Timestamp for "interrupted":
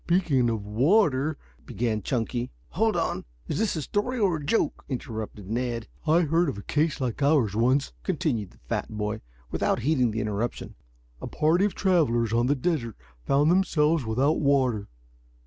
4.89-5.47